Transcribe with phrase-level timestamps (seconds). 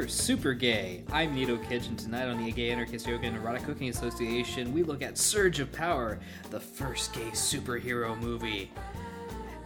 [0.00, 1.02] We're super gay.
[1.12, 4.82] I'm Nito Kitch, and tonight on the Gay Anarchist Yoga and Erotic Cooking Association, we
[4.82, 6.18] look at Surge of Power,
[6.48, 8.72] the first gay superhero movie.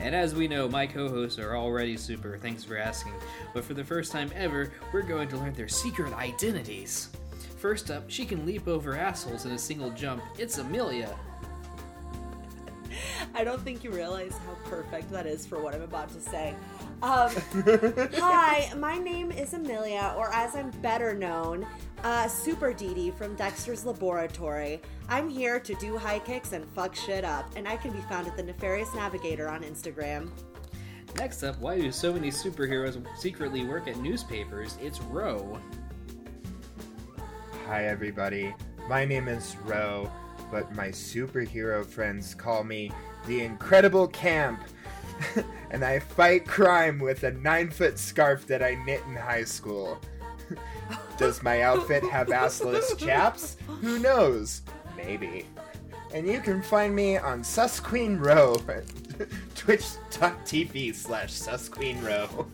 [0.01, 3.13] And as we know, my co hosts are already super, thanks for asking.
[3.55, 7.11] But for the first time ever, we're going to learn their secret identities.
[7.57, 10.21] First up, she can leap over assholes in a single jump.
[10.37, 11.17] It's Amelia.
[13.35, 16.55] I don't think you realize how perfect that is for what I'm about to say.
[17.03, 17.31] Um,
[18.15, 21.67] hi, my name is Amelia, or as I'm better known,
[22.03, 24.81] uh, Super Dee Dee from Dexter's Laboratory.
[25.09, 28.27] I'm here to do high kicks and fuck shit up, and I can be found
[28.27, 30.31] at the Nefarious Navigator on Instagram.
[31.17, 34.77] Next up, why do so many superheroes secretly work at newspapers?
[34.81, 35.61] It's Row.
[37.67, 38.55] Hi, everybody.
[38.89, 40.11] My name is Row,
[40.55, 42.89] but my superhero friends call me
[43.27, 44.61] the Incredible Camp.
[45.73, 50.01] and I fight crime with a nine foot scarf that I knit in high school.
[51.19, 53.57] Does my outfit have assless chaps?
[53.81, 54.63] Who knows?
[54.97, 55.45] Maybe.
[56.15, 58.55] And you can find me on Susqueen Row,
[59.57, 62.47] twitch.tv slash Susqueen Row.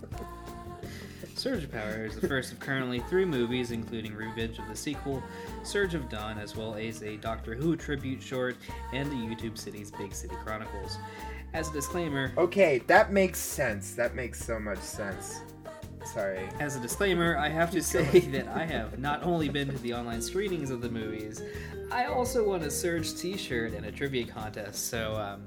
[1.40, 5.22] Surge of Power is the first of currently three movies, including Revenge of the sequel,
[5.62, 8.58] Surge of Dawn, as well as a Doctor Who tribute short,
[8.92, 10.98] and the YouTube City's Big City Chronicles.
[11.54, 13.94] As a disclaimer, Okay, that makes sense.
[13.94, 15.40] That makes so much sense.
[16.04, 16.46] Sorry.
[16.58, 19.94] as a disclaimer, I have to say that I have not only been to the
[19.94, 21.42] online screenings of the movies,
[21.90, 24.88] I also won a Surge T-shirt and a trivia contest.
[24.88, 25.42] So, um,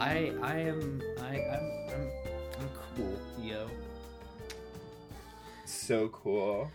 [0.00, 1.85] I I am I I'm
[5.86, 6.72] So cool.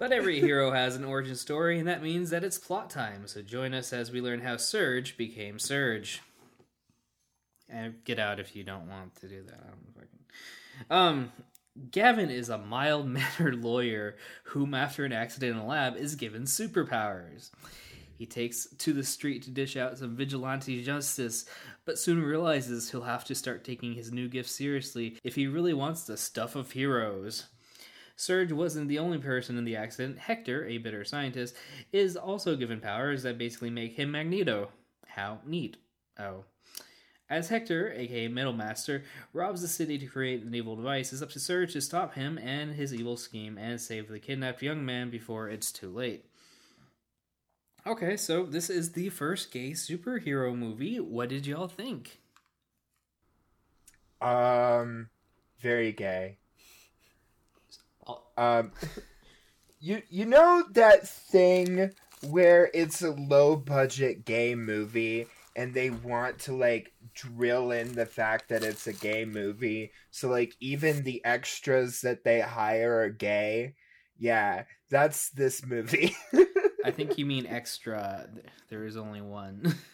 [0.00, 3.28] But every hero has an origin story, and that means that it's plot time.
[3.28, 6.20] So join us as we learn how Surge became Surge.
[7.68, 9.54] And get out if you don't want to do that.
[9.54, 10.90] I don't fucking...
[10.90, 11.32] Um,
[11.92, 16.42] Gavin is a mild mannered lawyer whom, after an accident in a lab, is given
[16.42, 17.50] superpowers.
[18.18, 21.44] He takes to the street to dish out some vigilante justice,
[21.84, 25.74] but soon realizes he'll have to start taking his new gift seriously if he really
[25.74, 27.44] wants the stuff of heroes.
[28.16, 30.18] Surge wasn't the only person in the accident.
[30.18, 31.56] Hector, a bitter scientist,
[31.92, 34.70] is also given powers that basically make him Magneto.
[35.06, 35.76] How neat.
[36.18, 36.44] Oh.
[37.28, 39.02] As Hector, aka Metal Master,
[39.32, 42.38] robs the city to create an evil device, it's up to Surge to stop him
[42.38, 46.26] and his evil scheme and save the kidnapped young man before it's too late.
[47.86, 51.00] Okay, so this is the first gay superhero movie.
[51.00, 52.20] What did y'all think?
[54.20, 55.08] Um,
[55.60, 56.38] very gay.
[58.36, 58.72] Um,
[59.80, 61.92] you you know that thing
[62.22, 65.26] where it's a low budget gay movie
[65.56, 70.28] and they want to like drill in the fact that it's a gay movie, so
[70.28, 73.74] like even the extras that they hire are gay.
[74.18, 76.14] Yeah, that's this movie.
[76.84, 78.28] I think you mean extra.
[78.68, 79.74] There is only one.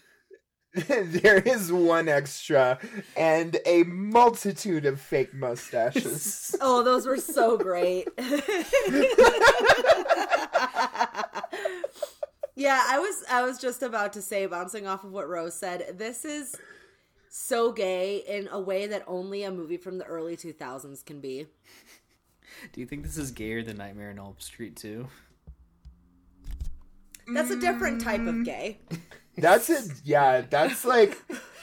[0.86, 2.78] there is one extra
[3.16, 6.38] and a multitude of fake mustaches.
[6.62, 8.06] Oh, those were so great.
[12.54, 15.94] yeah, I was I was just about to say bouncing off of what Rose said,
[15.98, 16.54] this is
[17.30, 21.46] so gay in a way that only a movie from the early 2000s can be.
[22.72, 25.08] Do you think this is gayer than Nightmare on Elm Street too?
[27.32, 28.44] That's a different type of mm.
[28.44, 28.80] gay.
[29.40, 31.18] That's a yeah, that's like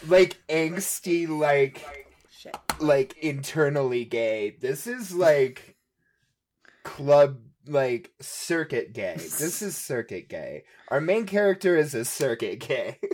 [0.07, 1.85] like angsty like
[2.29, 2.55] Shit.
[2.79, 4.57] like internally gay.
[4.59, 5.75] This is like
[6.83, 9.15] club like circuit gay.
[9.15, 10.63] This is circuit gay.
[10.89, 12.99] Our main character is a circuit gay.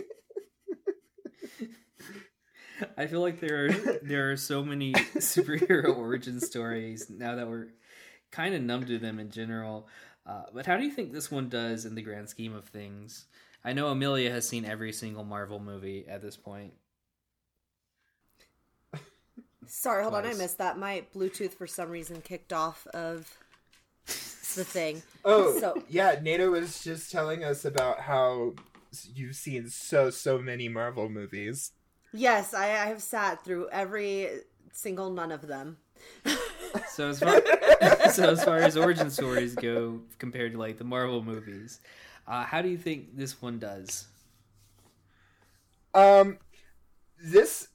[2.98, 7.68] I feel like there are there are so many superhero origin stories now that we're
[8.30, 9.88] kind of numb to them in general.
[10.26, 13.26] Uh, but how do you think this one does in the grand scheme of things?
[13.64, 16.74] I know Amelia has seen every single Marvel movie at this point.
[19.66, 20.78] Sorry, hold on, I missed that.
[20.78, 23.34] My Bluetooth for some reason kicked off of
[24.06, 25.02] the thing.
[25.24, 28.52] Oh, So- yeah, Nato was just telling us about how
[29.14, 31.72] you've seen so so many Marvel movies.
[32.12, 34.28] Yes, I, I have sat through every
[34.72, 35.78] single none of them.
[36.90, 37.40] So as far
[38.12, 41.80] so as far as origin stories go, compared to like the Marvel movies,
[42.26, 44.06] uh, how do you think this one does?
[45.94, 46.38] Um,
[47.22, 47.68] this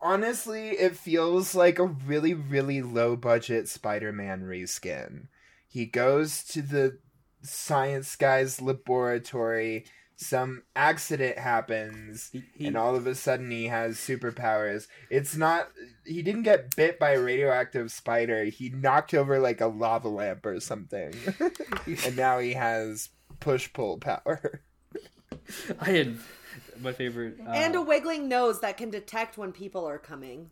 [0.00, 5.28] honestly, it feels like a really, really low budget Spider-Man reskin.
[5.68, 6.98] He goes to the
[7.42, 9.84] science guy's laboratory,
[10.20, 14.86] some accident happens He, he, and all of a sudden he has superpowers.
[15.08, 15.70] It's not
[16.04, 18.44] he didn't get bit by a radioactive spider.
[18.44, 21.14] He knocked over like a lava lamp or something.
[22.04, 23.08] and now he has
[23.40, 24.62] push pull power.
[25.80, 26.18] I had
[26.80, 27.38] my favorite.
[27.46, 30.50] Uh, and a wiggling nose that can detect when people are coming.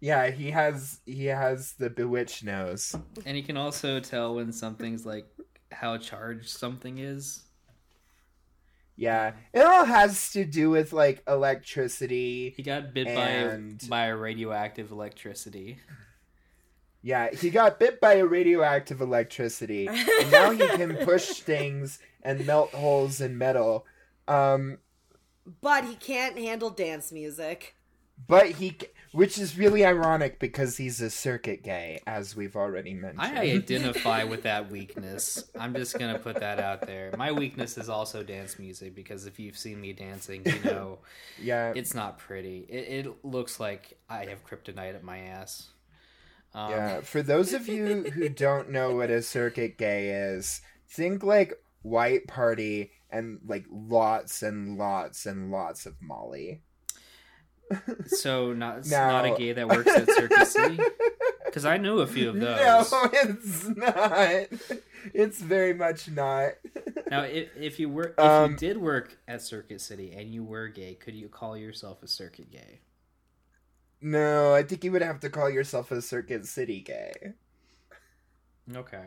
[0.00, 2.94] Yeah, he has he has the bewitched nose.
[3.26, 5.26] and he can also tell when something's like
[5.72, 7.42] how charged something is.
[8.96, 9.32] Yeah.
[9.52, 12.52] It all has to do with like electricity.
[12.56, 15.78] He got bit And- by by radioactive electricity.
[17.08, 22.46] Yeah, he got bit by a radioactive electricity, and now he can push things and
[22.46, 23.86] melt holes in metal.
[24.28, 24.76] Um,
[25.62, 27.76] But he can't handle dance music.
[28.26, 28.76] but he,
[29.12, 33.22] which is really ironic because he's a circuit gay, as we've already mentioned.
[33.22, 35.44] I identify with that weakness.
[35.58, 37.14] I'm just gonna put that out there.
[37.16, 40.98] My weakness is also dance music because if you've seen me dancing, you know
[41.40, 42.66] yeah, it's not pretty.
[42.68, 45.68] It, it looks like I have kryptonite at my ass.
[46.54, 47.00] Um, yeah.
[47.02, 52.26] For those of you who don't know what a circuit gay is, think like white
[52.26, 56.62] party and like lots and lots and lots of Molly.
[58.06, 60.78] So not it's Now- not a gay that works at Circuit City
[61.44, 62.90] because I know a few of those.
[62.90, 64.46] No, it's not.
[65.12, 66.52] It's very much not.
[67.10, 70.42] Now, if, if you were if Um, you did work at Circuit City and you
[70.44, 72.80] were gay, could you call yourself a circuit gay?
[74.00, 77.34] No, I think you would have to call yourself a Circuit City gay.
[78.74, 79.04] Okay.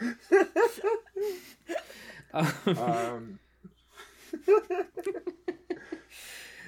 [2.32, 3.38] Um,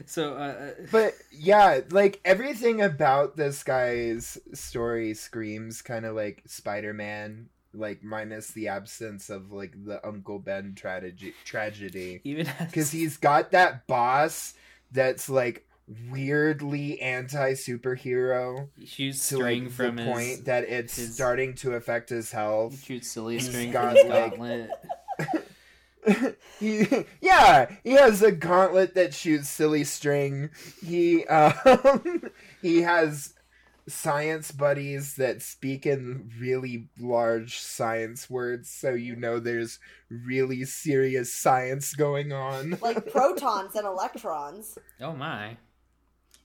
[0.06, 7.48] so, uh, but yeah, like everything about this guy's story screams kind of like Spider-Man,
[7.72, 11.34] like minus the absence of like the Uncle Ben tragedy.
[11.44, 14.54] Tragedy, even because he's got that boss
[14.92, 15.66] that's like
[16.10, 21.54] weirdly anti-superhero he shoots to string like from the his point that it's his- starting
[21.54, 22.72] to affect his health.
[22.72, 24.70] he shoots silly string got, from his gauntlet.
[26.60, 26.86] he
[27.20, 30.50] yeah he has a gauntlet that shoots silly string
[30.82, 32.22] he um
[32.62, 33.34] he has
[33.86, 39.78] science buddies that speak in really large science words so you know there's
[40.10, 44.78] really serious science going on Like protons and electrons.
[45.00, 45.56] Oh my!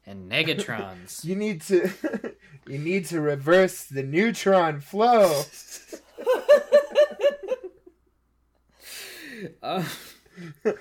[0.09, 1.23] And negatrons.
[1.29, 1.89] you need to
[2.67, 5.43] you need to reverse the neutron flow
[9.63, 9.83] Uh,
[10.63, 10.75] so,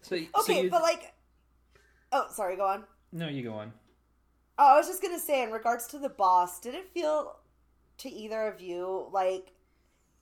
[0.00, 1.12] so Okay, you, but like
[2.12, 2.84] Oh, sorry, go on.
[3.12, 3.72] no, you go on.
[4.58, 7.36] Oh, I was just gonna say, in regards to the boss, did it feel
[7.98, 9.52] to either of you like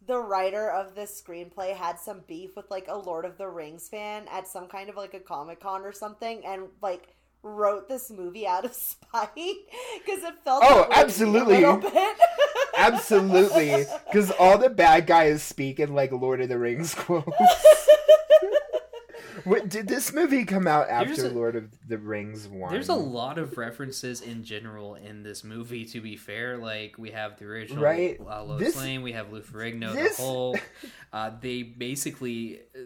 [0.06, 3.88] the writer of this screenplay had some beef with like a Lord of the Rings
[3.88, 8.10] fan at some kind of like a Comic Con or something, and like wrote this
[8.10, 11.62] movie out of spite because it felt Oh, that way to me absolutely.
[11.64, 12.16] a bit.
[12.76, 17.26] absolutely because all the bad guys speak in like lord of the rings quotes
[19.44, 22.70] What, did this movie come out after a- Lord of the Rings one?
[22.70, 25.86] There's a lot of references in general in this movie.
[25.86, 28.20] To be fair, like we have the original Right.
[28.20, 30.58] uh, Lois This- Lane, we have Lou Ferrigno, this- the whole.
[31.12, 32.80] Uh, they basically, uh,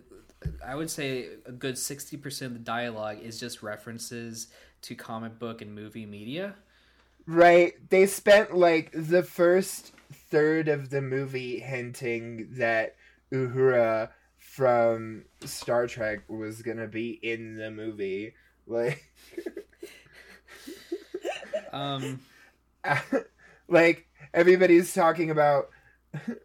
[0.64, 4.48] I would say, a good sixty percent of the dialogue is just references
[4.82, 6.54] to comic book and movie media.
[7.26, 7.74] Right.
[7.90, 12.96] They spent like the first third of the movie hinting that
[13.32, 18.34] Uhura from Star Trek was gonna be in the movie.
[18.66, 19.04] Like,
[21.74, 22.20] Um,
[23.68, 25.70] like everybody's talking about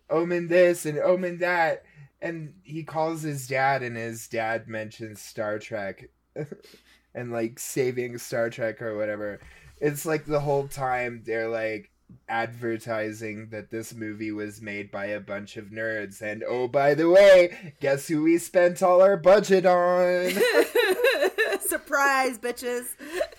[0.10, 1.84] Omen this and Omen that,
[2.22, 6.10] and he calls his dad, and his dad mentions Star Trek,
[7.16, 9.40] and like saving Star Trek or whatever.
[9.80, 11.92] It's like the whole time they're like
[12.28, 17.10] advertising that this movie was made by a bunch of nerds, and oh by the
[17.10, 20.34] way, guess who we spent all our budget on?
[21.62, 22.86] Surprise, bitches!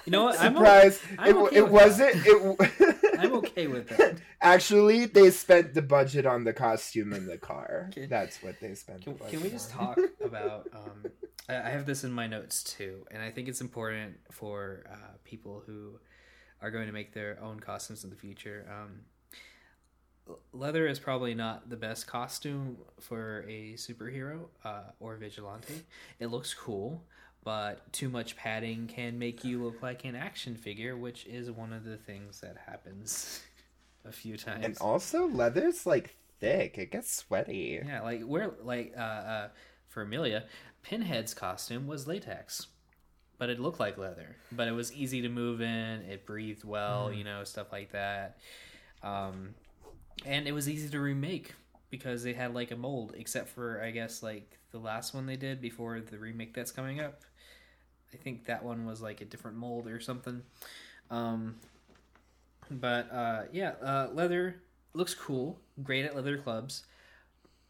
[0.05, 0.41] you know what?
[0.41, 1.01] I'm o- Surprise!
[1.19, 2.13] I'm it okay it with wasn't.
[2.15, 3.01] It.
[3.19, 4.19] I'm okay with that.
[4.41, 7.89] Actually, they spent the budget on the costume and the car.
[7.91, 8.07] Okay.
[8.07, 9.05] That's what they spent.
[9.05, 9.95] Can, the can we budget just on.
[9.95, 10.69] talk about?
[10.75, 11.11] Um,
[11.49, 15.17] I I have this in my notes too, and I think it's important for uh,
[15.25, 15.99] people who
[16.63, 18.67] are going to make their own costumes in the future.
[18.71, 19.01] Um,
[20.53, 25.83] leather is probably not the best costume for a superhero uh, or vigilante.
[26.19, 27.03] It looks cool,
[27.43, 31.73] but too much padding can make you look like an action figure, which is one
[31.73, 33.41] of the things that happens
[34.05, 34.65] a few times.
[34.65, 36.79] And also, leather's like thick.
[36.79, 37.81] It gets sweaty.
[37.85, 39.49] Yeah, like we're like uh, uh
[39.89, 40.45] for Amelia,
[40.83, 42.69] Pinhead's costume was latex,
[43.39, 44.37] but it looked like leather.
[44.53, 46.03] But it was easy to move in.
[46.03, 48.39] It breathed well, you know, stuff like that.
[49.03, 49.55] Um,
[50.25, 51.55] and it was easy to remake
[51.91, 55.37] because they had like a mold, except for I guess like the last one they
[55.37, 57.23] did before the remake that's coming up.
[58.13, 60.43] I think that one was like a different mold or something.
[61.11, 61.57] Um,
[62.71, 64.63] but uh, yeah, uh, leather
[64.95, 65.61] looks cool.
[65.83, 66.85] Great at leather clubs.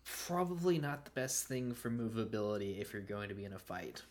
[0.04, 4.02] Probably not the best thing for movability if you're going to be in a fight.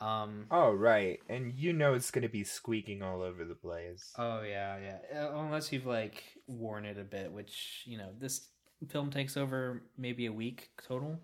[0.00, 4.12] Um, Oh right, and you know it's gonna be squeaking all over the place.
[4.18, 5.22] oh yeah, yeah.
[5.22, 8.48] Uh, unless you've like worn it a bit, which you know this
[8.88, 11.18] film takes over maybe a week total.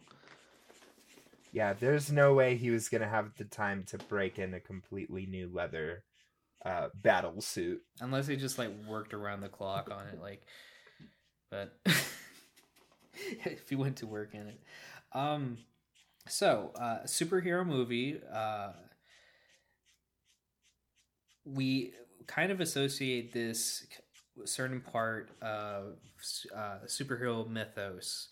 [1.52, 5.26] Yeah, there's no way he was gonna have the time to break in a completely
[5.26, 6.04] new leather
[6.64, 7.82] uh, battle suit.
[8.00, 10.42] unless he just like worked around the clock on it like
[11.50, 11.78] but
[13.44, 14.60] if you went to work in it
[15.12, 15.58] um
[16.28, 18.72] so uh superhero movie uh
[21.44, 21.92] we
[22.26, 23.86] kind of associate this
[24.44, 25.96] certain part of
[26.54, 28.28] uh, superhero mythos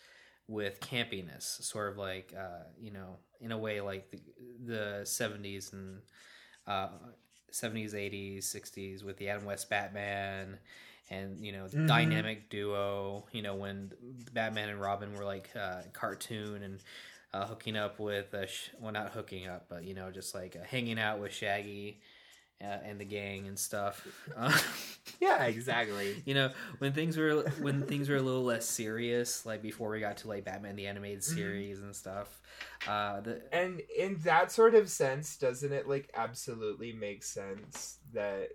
[0.49, 4.21] with campiness sort of like uh, you know in a way like the,
[4.65, 6.01] the 70s and
[6.67, 6.89] uh,
[7.53, 10.59] 70s 80s 60s with the adam west batman
[11.11, 11.87] and you know the Mhm.
[11.87, 13.93] dynamic duo you know when
[14.33, 16.81] batman and robin were like uh, cartoon and
[17.35, 20.57] uh, hooking up with uh, sh- well not hooking up but you know just like
[20.57, 22.01] uh, hanging out with shaggy
[22.63, 24.57] uh, and the gang and stuff uh,
[25.21, 26.23] Yeah, exactly.
[26.27, 30.01] you know when things were when things were a little less serious like before we
[30.01, 31.35] got to like batman the animated Mhm.
[31.35, 32.41] series and stuff
[32.87, 38.51] uh the And in that sort of sense, doesn't it like absolutely make sense that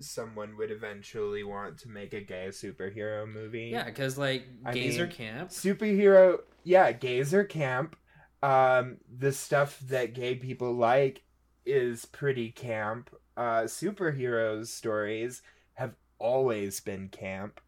[0.00, 3.70] someone would eventually want to make a gay superhero movie?
[3.70, 7.96] yeah because like I gays are mean, camp superhero yeah gays are camp
[8.42, 11.22] um the stuff that gay people like
[11.66, 13.10] is pretty camp.
[13.36, 15.42] Uh superheroes stories
[15.74, 17.60] have always been camp.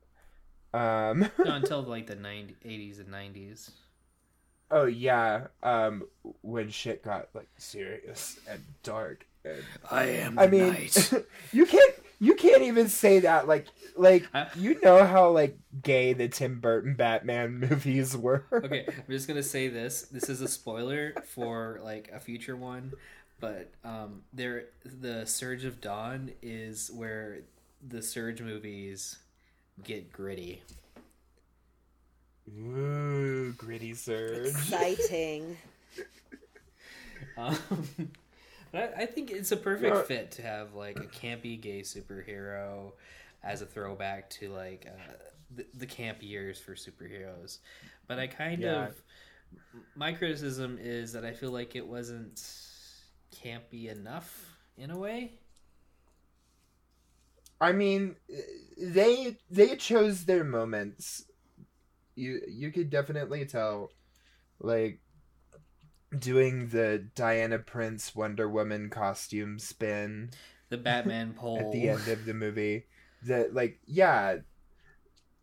[0.74, 3.70] Um no, until like the 90, 80s and 90s
[4.74, 6.02] oh yeah um
[6.40, 10.74] when shit got like serious and dark and i am i mean
[11.52, 16.14] you can't you can't even say that like like I- you know how like gay
[16.14, 18.46] the tim burton batman movies were.
[18.52, 20.02] Okay i'm just gonna say this.
[20.02, 22.92] This is a spoiler for like a future one
[23.42, 27.40] but um there the surge of dawn is where
[27.88, 29.18] the surge movies
[29.84, 30.62] get gritty
[32.48, 34.78] Ooh, gritty surge.
[34.84, 35.58] Exciting.
[37.36, 37.58] um,
[38.72, 41.82] but I, I think it's a perfect Uh, fit to have like a campy gay
[41.82, 42.92] superhero
[43.42, 45.14] as a throwback to like uh,
[45.56, 47.58] the, the camp years for superheroes
[48.08, 48.64] but i kind Yeah.
[48.64, 49.02] of
[49.96, 52.42] my criticism is that i feel like it wasn't
[53.32, 55.32] campy enough in a way
[57.62, 58.16] I mean,
[58.76, 61.24] they they chose their moments.
[62.16, 63.92] You you could definitely tell,
[64.58, 64.98] like,
[66.18, 70.30] doing the Diana Prince Wonder Woman costume spin
[70.70, 72.86] the batman pole at the end of the movie.
[73.26, 74.38] That like yeah,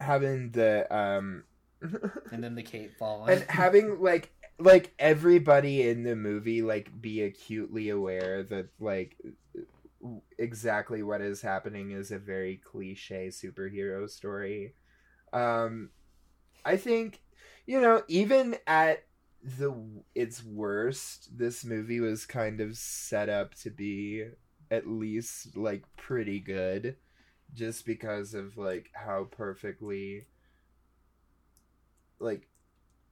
[0.01, 1.46] having the um
[1.81, 7.22] and then the cape falling and having like like everybody in the movie like be
[7.24, 9.18] acutely aware that like
[10.38, 14.74] exactly what is happening is a very cliche superhero story.
[15.34, 15.89] Um
[16.66, 17.22] i think
[17.66, 19.06] you know even at
[19.42, 19.74] the
[20.16, 24.25] its worst this movie was kind of set up to be
[24.70, 26.98] at least like pretty good
[27.54, 30.25] just because of like how perfectly
[32.20, 32.49] like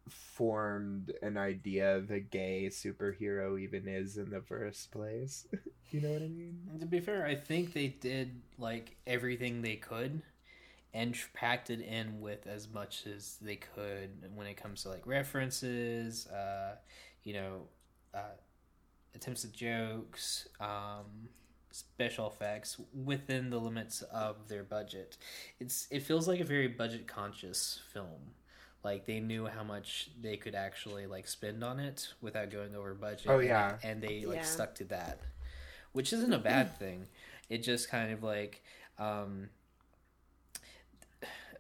[0.09, 5.47] formed an idea of a gay superhero even is in the first place.
[5.91, 6.57] you know what I mean?
[6.79, 10.21] to be fair i think they did like everything they could
[10.93, 15.05] and packed it in with as much as they could when it comes to like
[15.05, 16.75] references uh
[17.23, 17.61] you know
[18.13, 18.35] uh
[19.15, 21.29] attempts at jokes um
[21.71, 25.17] special effects within the limits of their budget
[25.59, 28.31] it's it feels like a very budget conscious film
[28.87, 32.93] like they knew how much they could actually like spend on it without going over
[32.93, 33.77] budget Oh, and- yeah.
[33.83, 34.43] and they like Yeah.
[34.55, 35.19] stuck to that
[35.91, 37.07] which isn't a bad thing
[37.49, 38.63] it just kind of like
[38.99, 39.49] um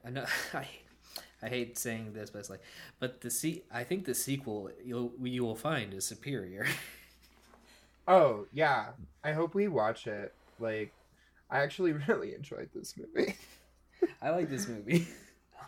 [0.05, 0.65] I know I
[1.41, 2.63] I hate saying this, but it's like,
[2.99, 6.65] but the se- I think the sequel you'll you will find is superior.
[8.09, 8.91] Oh, yeah.
[9.21, 10.33] I hope we watch it.
[10.59, 10.93] Like
[11.51, 13.35] I actually really enjoyed this movie.
[14.21, 15.07] I like this movie.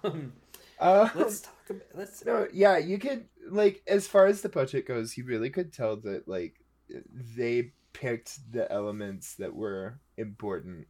[0.04, 0.34] Um,
[0.80, 4.88] Uh, let's talk about let's no, yeah, you could like as far as the budget
[4.88, 6.62] goes, you really could tell that like
[7.36, 10.88] they picked the elements that were important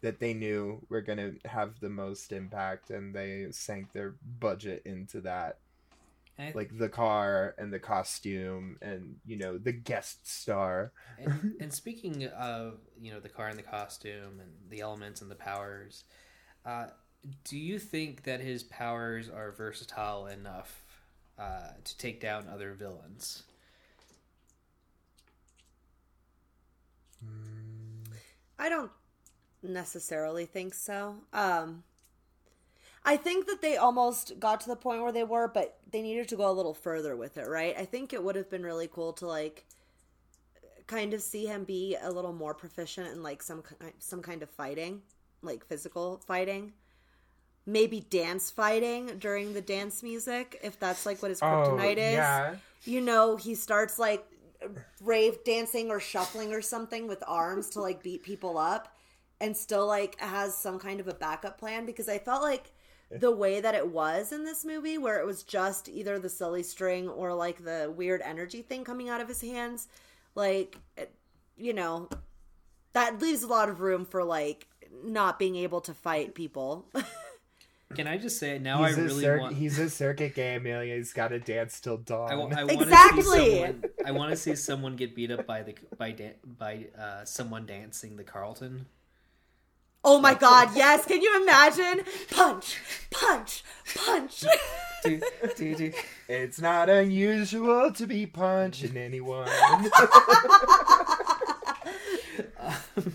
[0.00, 4.82] that they knew were going to have the most impact and they sank their budget
[4.84, 5.58] into that.
[6.38, 10.92] I- like the car and the costume and you know the guest star.
[11.18, 15.30] And, and speaking of you know the car and the costume and the elements and
[15.30, 16.04] the powers
[16.64, 16.86] uh,
[17.44, 20.82] do you think that his powers are versatile enough
[21.38, 23.42] uh, to take down other villains
[28.58, 28.90] I don't
[29.62, 31.16] necessarily think so.
[31.32, 31.84] Um
[33.04, 36.28] I think that they almost got to the point where they were, but they needed
[36.28, 37.74] to go a little further with it, right?
[37.78, 39.64] I think it would have been really cool to like
[40.86, 43.62] kind of see him be a little more proficient in like some
[43.98, 45.02] some kind of fighting,
[45.42, 46.72] like physical fighting.
[47.68, 52.14] Maybe dance fighting during the dance music, if that's like what his oh, kryptonite is.
[52.14, 52.54] Oh, yeah.
[52.84, 54.24] You know, he starts like
[55.02, 58.96] rave dancing or shuffling or something with arms to like beat people up
[59.40, 62.72] and still like has some kind of a backup plan because I felt like
[63.10, 66.62] the way that it was in this movie where it was just either the silly
[66.62, 69.88] string or like the weird energy thing coming out of his hands
[70.34, 71.14] like it,
[71.56, 72.08] you know
[72.92, 74.66] that leaves a lot of room for like
[75.04, 76.86] not being able to fight people
[77.94, 80.56] can i just say now he's, i a really cir- want he's a circuit gay
[80.56, 80.94] Amelia.
[80.96, 82.30] He's got to dance till dawn.
[82.30, 83.22] I, I want Exactly.
[83.22, 83.84] to see someone.
[84.04, 87.64] I want to see someone get beat up by the by dan- by uh, someone
[87.66, 88.86] dancing the Carlton.
[90.04, 92.78] oh my god yes can you imagine punch
[93.10, 93.64] punch
[93.96, 94.44] punch
[95.04, 95.20] Do,
[95.56, 95.92] do, do.
[96.28, 99.48] It's not unusual to be punching anyone.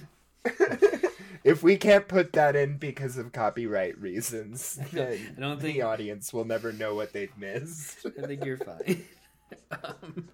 [1.43, 5.81] if we can't put that in because of copyright reasons, then I don't think- the
[5.83, 8.05] audience will never know what they've missed.
[8.21, 9.03] I think you're fine.
[9.71, 10.29] um,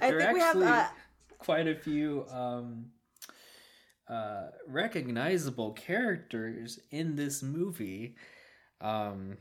[0.00, 0.86] I There think we have actually- uh,
[1.38, 2.86] quite a few um,
[4.08, 8.16] uh, recognizable characters in this movie,
[8.80, 9.36] um,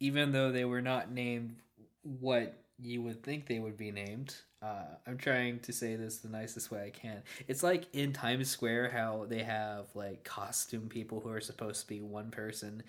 [0.00, 1.56] even though they were not named
[2.02, 4.34] what you would think they would be named.
[4.62, 7.22] Uh, I'm trying to say this the nicest way I can.
[7.48, 11.88] It's like in Times Square how they have like costume people who are supposed to
[11.88, 12.82] be one person,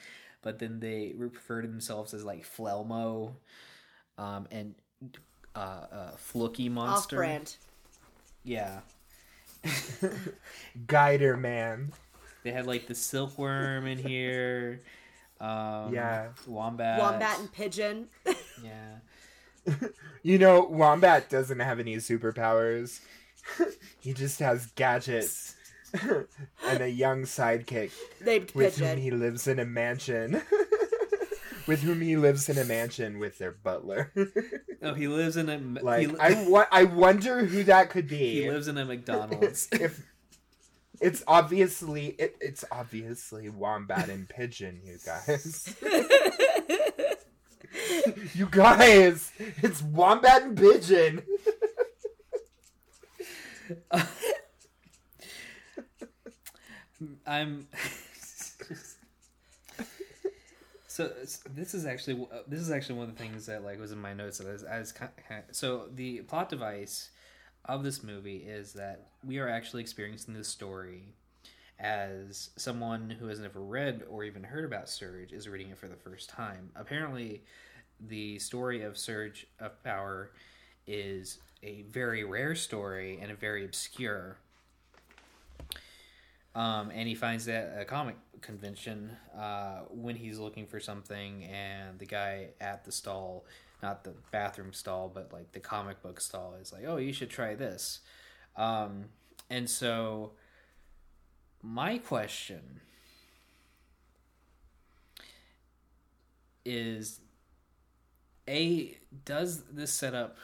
[0.44, 3.32] but then they refer to themselves as like Flelmo
[4.20, 4.76] um, and
[5.56, 7.16] uh, uh, Fluky off Monster.
[7.16, 7.56] brand.
[8.44, 8.82] Yeah.
[10.88, 11.92] Guider man.
[12.44, 14.82] They had like the silkworm in here.
[15.42, 16.28] Um, Yeah.
[16.48, 17.00] Wombat.
[17.00, 18.08] Wombat and pigeon.
[18.64, 19.00] Yeah.
[20.26, 23.02] You know, Wombat doesn't have any superpowers.
[24.00, 25.56] he just has gadgets
[26.66, 27.92] and a young sidekick
[28.24, 30.42] Named with whom he lives in a mansion.
[31.68, 34.14] with whom he lives in a mansion with their butler.
[34.82, 35.58] Oh, he lives in a.
[35.84, 38.44] like li- I, wa- I wonder who that could be.
[38.44, 39.68] he lives in a McDonald's.
[39.74, 40.06] if
[41.02, 45.76] it's obviously it, it's obviously wombat and pigeon, you guys.
[48.34, 51.24] you guys, it's wombat and pigeon.
[57.26, 57.68] I'm.
[60.88, 61.12] so
[61.56, 64.00] this is actually uh, this is actually one of the things that like was in
[64.00, 67.10] my notes that I was, I was kind of, so the plot device
[67.66, 71.14] of this movie is that we are actually experiencing this story
[71.80, 75.88] as someone who has never read or even heard about Surge is reading it for
[75.88, 76.70] the first time.
[76.76, 77.44] Apparently,
[78.08, 80.32] the story of Surge of Power
[80.88, 84.38] is a very rare story and a very obscure.
[86.56, 91.98] Um, and he finds that a comic convention uh, when he's looking for something, and
[91.98, 93.46] the guy at the stall,
[93.82, 97.32] not the bathroom stall, but like the comic book stall, is like, "Oh, you should
[97.32, 98.02] try this."
[98.56, 99.06] Um,
[99.50, 100.34] and so,
[101.64, 102.82] my question
[106.64, 107.20] is:
[108.48, 110.38] A, does this setup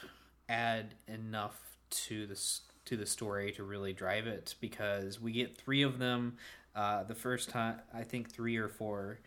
[0.48, 1.58] add enough
[1.90, 4.54] to this to the story to really drive it?
[4.60, 6.36] Because we get three of them.
[6.74, 9.18] Uh, the first time, I think three or four.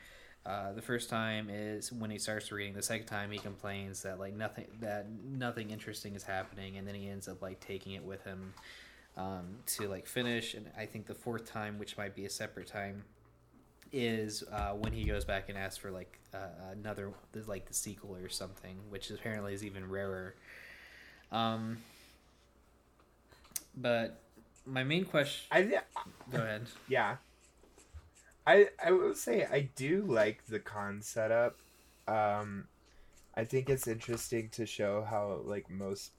[0.46, 2.74] Uh, the first time is when he starts reading.
[2.74, 6.96] The second time, he complains that like nothing that nothing interesting is happening, and then
[6.96, 8.54] he ends up like taking it with him
[9.16, 10.54] um, to like finish.
[10.54, 13.04] And I think the fourth time, which might be a separate time,
[13.94, 17.12] is uh, when he goes back and asks for like uh, another
[17.46, 20.36] like the sequel or something, which apparently is even rarer.
[21.32, 21.78] Um,
[23.78, 24.22] but
[24.66, 25.48] my main question.
[25.52, 25.62] I
[26.32, 26.64] Go ahead.
[26.90, 27.18] yeah.
[28.46, 31.58] I I will say I do like the con setup
[32.08, 32.68] um,
[33.36, 36.12] I think it's interesting to show how like most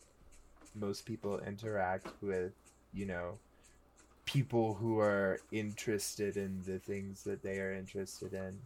[0.75, 2.53] most people interact with
[2.93, 3.39] you know
[4.25, 8.59] people who are interested in the things that they are interested in.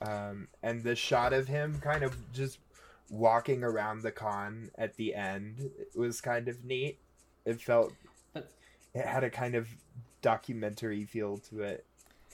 [0.00, 2.58] Um, and the shot of him kind of just
[3.10, 6.98] walking around the con at the end was kind of neat.
[7.44, 7.92] It felt
[8.34, 9.68] it had a kind of
[10.22, 11.84] documentary feel to it,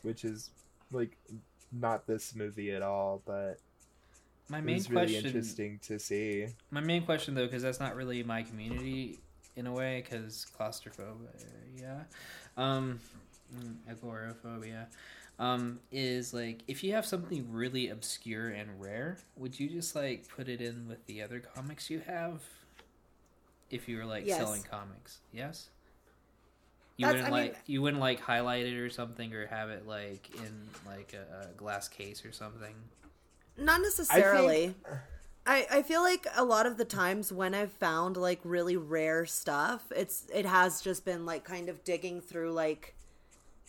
[0.03, 0.51] which is
[0.93, 1.17] like
[1.73, 3.59] not this movie at all, but
[4.49, 6.47] My it main was really question interesting to see.
[6.71, 9.19] My main question, though, because that's not really my community
[9.59, 11.29] in a way, because claustrophobia,
[11.77, 12.03] yeah.
[12.57, 13.01] um,
[13.55, 14.87] mm, agoraphobia,
[15.39, 20.27] um, is like if you have something really obscure and rare, would you just like
[20.29, 22.41] put it in with the other comics you have?
[23.71, 24.39] If you were like Yes.
[24.39, 25.69] selling comics, yes.
[26.97, 29.71] You That's- wouldn't I mean- like you wouldn't like highlight it or something, or have
[29.71, 32.75] it like in like a, a glass case or something.
[33.57, 34.75] Not necessarily.
[35.49, 39.27] I, I feel like a lot of the times when I've found like really rare
[39.27, 42.95] stuff, it's it has just been like kind of digging through like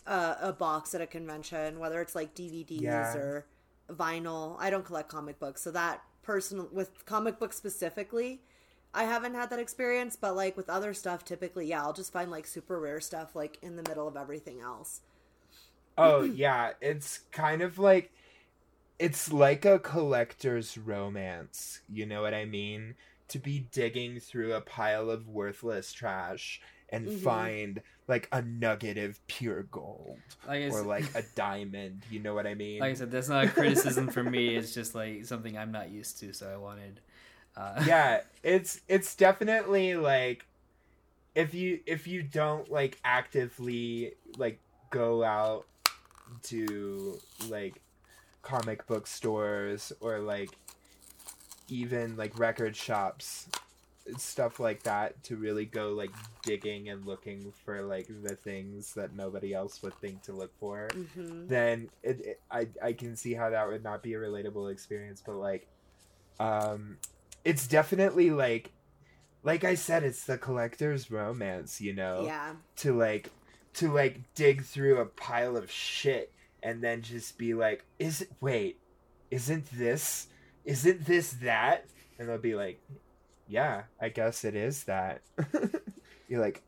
[0.05, 3.15] a, a box at a convention, whether it's like DVDs Yeah.
[3.15, 3.45] or
[3.89, 4.57] vinyl.
[4.59, 8.41] I don't collect comic books, so that person with comic books specifically,
[8.93, 10.17] I haven't had that experience.
[10.17, 13.57] But like with other stuff, typically, yeah, I'll just find like super rare stuff like
[13.61, 15.01] in the middle of everything else.
[15.97, 18.11] Oh yeah, it's kind of like
[18.99, 21.81] it's like a collector's romance.
[21.89, 22.95] You know what I mean?
[23.29, 26.59] To be digging through a pile of worthless trash
[26.91, 27.11] and Mhm.
[27.11, 32.03] find like a nugget of pure gold Like or like a diamond.
[32.09, 32.79] You know what I mean?
[32.81, 34.55] like I said, that's not a criticism for me.
[34.55, 36.99] It's just like something I'm not used to, so I wanted.
[37.55, 40.45] Uh, yeah, it's it's definitely like
[41.35, 44.59] if you if you don't like actively like
[44.89, 45.65] go out
[46.43, 47.81] to like
[48.49, 50.57] comic book stores or like
[51.67, 53.47] even like record shops
[54.17, 56.09] stuff like that to really go like
[56.43, 60.87] digging and looking for like the things that nobody else would think to look for
[60.89, 64.71] hmm then it, it I I can see how that would not be a relatable
[64.71, 65.67] experience, but like,
[66.39, 66.99] um,
[67.43, 68.71] it's definitely like,
[69.43, 72.53] like I said, it's the collector's romance, you know, Yeah.
[72.77, 73.31] to like,
[73.75, 76.31] to like dig through a pile of shit
[76.63, 78.79] and then just be like, is it wait,
[79.31, 80.27] isn't this,
[80.65, 81.87] isn't this that?
[82.17, 82.81] And they'll be like,
[83.47, 85.21] yeah, I guess it is that.
[86.27, 86.63] You're like,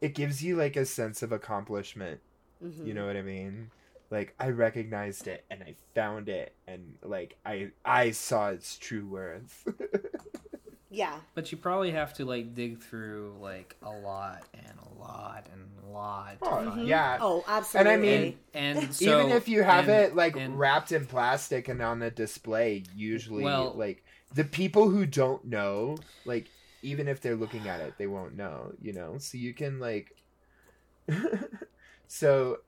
[0.00, 2.20] it gives you like a sense of accomplishment.
[2.60, 3.70] hmm You know what I mean?
[4.10, 9.06] Like I recognized it and I found it and like I I saw its true
[9.06, 9.66] worth.
[10.90, 11.14] Yeah.
[11.34, 15.62] But you probably have to like dig through like a lot and a lot and
[15.86, 16.38] a lot.
[16.40, 17.14] to Oh, find- yeah.
[17.14, 17.22] Mm-hmm.
[17.24, 17.92] Oh, absolutely.
[17.92, 20.90] And I mean, and, and so, Even if you have and- it like and- wrapped
[20.92, 24.02] in plastic and on a display, usually Well- like
[24.34, 26.46] the people who don't know, like
[26.82, 29.18] even if they're looking at it, they won't know, you know?
[29.18, 30.16] So you can like
[32.08, 32.58] So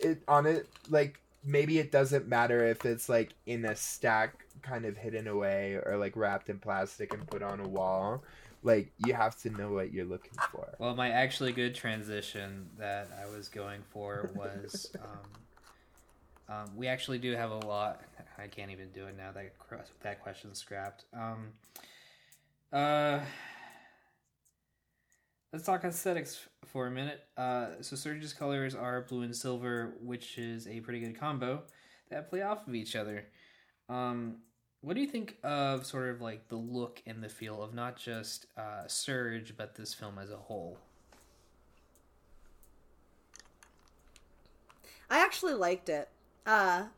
[0.00, 4.84] it on it like maybe it doesn't matter if it's like in a stack kind
[4.84, 8.24] of hidden away or like wrapped in plastic and put on a wall.
[8.62, 10.66] Like you have to know what you're looking for.
[10.78, 14.90] Well, my actually good transition that I was going for was
[16.48, 18.02] um, um, we actually do have a lot.
[18.38, 19.32] I can't even do it now.
[19.32, 19.52] That
[20.02, 21.04] that question's scrapped.
[21.12, 21.48] Um,
[22.72, 23.20] uh,
[25.52, 27.20] let's talk aesthetics for a minute.
[27.36, 31.62] Uh, so Surge's colors are blue and silver, which is a pretty good combo
[32.10, 33.26] that play off of each other.
[33.88, 34.38] Um,
[34.84, 37.96] what do you think of sort of like the look and the feel of not
[37.96, 40.78] just uh, Surge, but this film as a whole?
[45.10, 46.08] I actually liked it.
[46.46, 46.88] Uh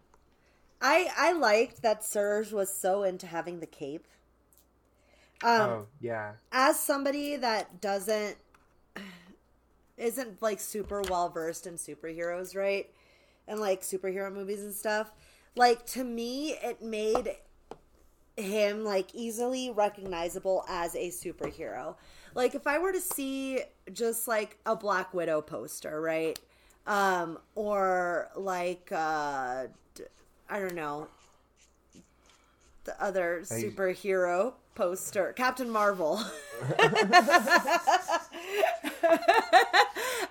[0.80, 4.06] I I liked that Surge was so into having the cape.
[5.42, 6.32] Um oh yeah.
[6.52, 8.36] as somebody that doesn't
[9.96, 12.90] isn't like super well versed in superheroes, right?
[13.48, 15.12] And like superhero movies and stuff.
[15.54, 17.36] Like to me it made
[18.36, 21.96] him like easily recognizable as a superhero.
[22.34, 26.38] Like if I were to see just like a Black Widow poster, right?
[26.86, 29.66] Um or like uh
[30.48, 31.08] I don't know
[32.84, 36.20] the other superhero poster, Captain Marvel.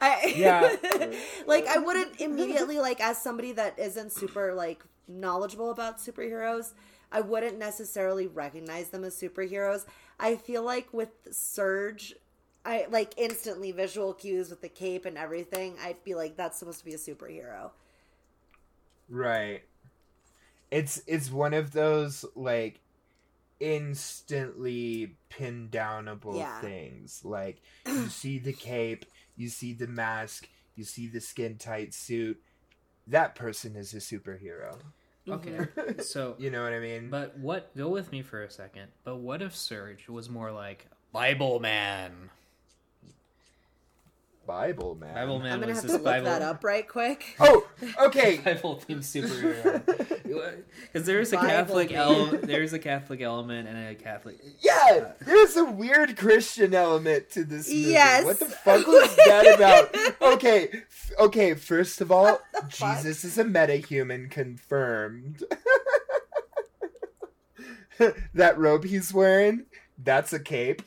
[0.01, 0.75] I, Yeah.
[1.47, 6.73] like I wouldn't immediately like as somebody that isn't super like knowledgeable about superheroes,
[7.15, 9.85] I wouldn't necessarily recognize them as superheroes.
[10.19, 12.13] I feel like with Surge,
[12.65, 15.77] I like instantly visual cues with the cape and everything.
[15.81, 17.71] I'd be like, that's supposed to be a superhero.
[19.07, 19.63] Right.
[20.71, 22.81] it's it's one of those like
[23.59, 26.59] instantly pin downable Yeah.
[26.59, 27.21] things.
[27.23, 29.05] Like you see the cape,
[29.37, 32.41] you see the mask, you see the skin tight suit.
[33.07, 34.77] That person is a superhero.
[35.27, 35.99] Okay, mm-hmm.
[36.01, 37.09] so you know what I mean?
[37.09, 37.75] but what?
[37.75, 38.87] Go with me for a second.
[39.03, 42.29] But what if Surge was more like Bible Man?
[44.45, 45.13] Bible man.
[45.13, 47.35] Bible Man I'm gonna was have to this look Bible that up right quick.
[47.39, 47.67] Oh,
[48.05, 48.37] okay.
[48.45, 49.81] Bible themed superhero.
[50.81, 51.99] Because there's a Bible Catholic man.
[51.99, 54.37] element, there's a Catholic element and a Catholic.
[54.61, 57.79] Yeah, there's a weird Christian element to this movie.
[57.91, 58.23] Yes.
[58.25, 59.95] What the fuck was that about?
[60.35, 61.53] Okay, f- okay.
[61.53, 62.69] First of all, fuck?
[62.69, 65.43] Jesus is a metahuman, confirmed.
[68.33, 69.65] that robe he's wearing,
[69.97, 70.81] that's a cape.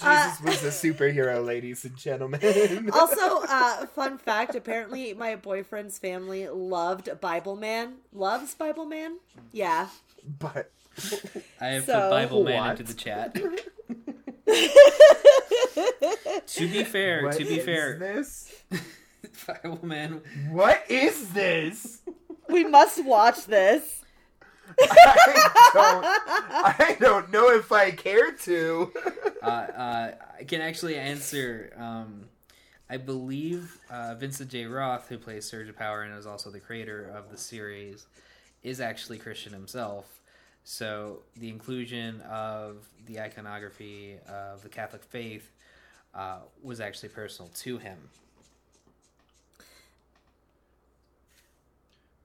[0.00, 2.90] Jesus Uh, was a superhero, ladies and gentlemen.
[2.92, 7.94] also, uh, fun fact: apparently, my boyfriend's family loved Bible Man.
[8.12, 9.18] Loves Bible Man.
[9.52, 9.88] Yeah.
[10.38, 10.70] but
[11.60, 12.80] I have So- put Bible Man What?
[12.80, 13.34] into the chat.
[16.46, 18.52] to be fair, what to be is fair, this?
[19.46, 20.20] Bible Man.
[20.50, 22.02] What is this?
[22.48, 23.99] we must watch this.
[24.82, 26.04] I don't.
[26.80, 28.92] I don't know if I care to.
[29.42, 31.72] Uh, uh, I can actually answer.
[31.78, 32.26] Um,
[32.90, 34.66] I believe uh, Vincent J.
[34.66, 38.04] Roth, who plays Surge of Power and is also the creator of the series,
[38.62, 40.20] is actually Christian himself.
[40.64, 45.50] So the inclusion of the iconography of the Catholic faith
[46.14, 47.96] uh, was actually personal to him.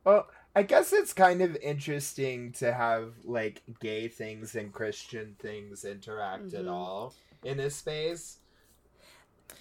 [0.03, 5.83] Well, I guess it's kind of interesting to have like gay things and Christian things
[5.83, 6.71] interact at Mhm.
[6.71, 7.13] all
[7.43, 8.37] in this space.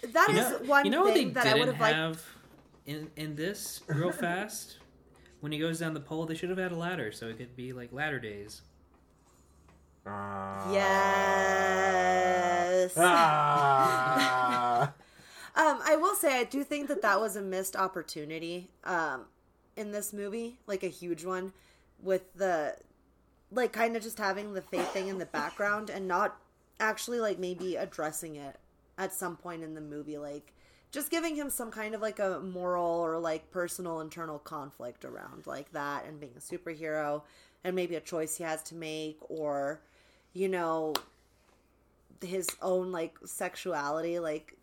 [0.02, 1.96] That you is know, one you know what they thing that I would have liked.
[1.96, 2.22] have
[2.86, 4.78] in in this real fast.
[5.40, 7.54] when he goes down the pole, they should have had a ladder so it could
[7.56, 8.62] be like ladder days.
[10.06, 12.94] Uh, Yes.
[12.96, 14.92] Ah.
[15.56, 19.26] Um, I will say I do think that that was a missed opportunity um,
[19.76, 21.52] in this movie, like a huge one,
[22.02, 22.76] with the
[23.50, 26.36] like kind of just having the faith thing in the background and not
[26.80, 28.56] actually like maybe addressing it
[28.98, 30.52] at some point in the movie, like
[30.94, 35.44] just giving him some kind of like a moral or like personal internal conflict around
[35.44, 37.22] like that and being a superhero
[37.64, 39.80] and maybe a choice he has to make or
[40.34, 40.94] you know
[42.22, 44.56] his own like sexuality like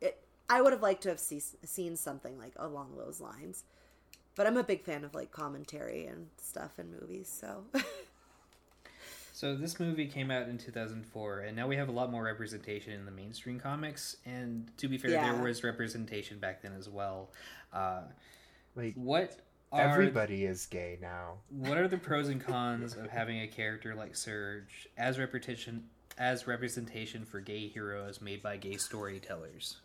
[0.00, 3.64] it, i would have liked to have see, seen something like along those lines
[4.36, 7.64] but i'm a big fan of like commentary and stuff in movies so
[9.32, 12.94] So this movie came out in 2004, and now we have a lot more representation
[12.94, 14.16] in the mainstream comics.
[14.24, 15.30] And to be fair, Yeah.
[15.30, 17.28] there was representation back then as well.
[17.70, 18.04] Uh,
[18.74, 19.38] like what
[19.72, 21.34] are everybody is gay now.
[21.50, 25.84] what are the pros and cons of having a character like Surge as repetition
[26.16, 29.76] as representation for gay heroes made by gay storytellers?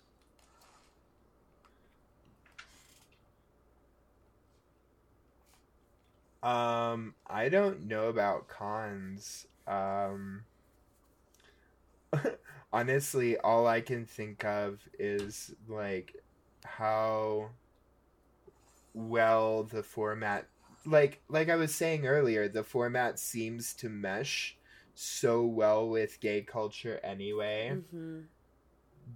[6.43, 9.45] Um, I don't know about cons.
[9.67, 10.45] Um,
[12.73, 16.15] honestly, all I can think of is like
[16.63, 17.51] how
[18.93, 20.47] well the format
[20.85, 24.57] like like I was saying earlier, the format seems to mesh
[24.93, 28.21] so well with gay culture anyway hmm